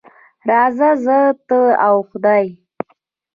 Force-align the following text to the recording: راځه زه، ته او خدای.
راځه 0.49 0.89
زه، 1.03 1.17
ته 1.47 1.59
او 1.87 1.95
خدای. 2.09 2.45